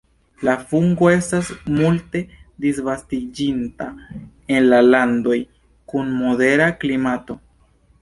[0.47, 2.23] La fungo estas multe
[2.65, 3.89] disvastiĝinta
[4.57, 5.41] en landoj
[5.95, 7.43] kun modera klimato.